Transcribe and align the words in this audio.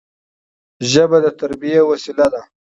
ژبه 0.91 1.17
د 1.25 1.27
تربيي 1.39 1.81
وسیله 1.89 2.27
ده. 2.33 2.41